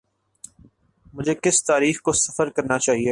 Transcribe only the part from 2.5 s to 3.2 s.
کرنا چاہیے۔